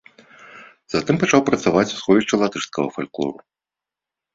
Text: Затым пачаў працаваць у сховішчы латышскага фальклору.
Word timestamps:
Затым 0.93 1.19
пачаў 1.25 1.45
працаваць 1.51 1.85
у 1.93 1.95
сховішчы 2.01 2.43
латышскага 2.47 2.87
фальклору. 3.01 3.41